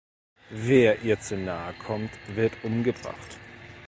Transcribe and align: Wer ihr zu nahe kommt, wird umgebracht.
Wer 0.49 1.03
ihr 1.03 1.19
zu 1.19 1.37
nahe 1.37 1.75
kommt, 1.75 2.09
wird 2.35 2.53
umgebracht. 2.63 3.37